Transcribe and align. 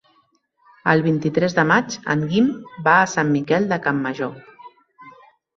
El 0.93 1.03
vint-i-tres 1.07 1.55
de 1.59 1.65
maig 1.73 1.97
en 2.15 2.25
Guim 2.31 2.49
va 2.89 2.97
a 3.03 3.07
Sant 3.15 3.31
Miquel 3.37 3.71
de 3.75 3.81
Campmajor. 3.85 4.35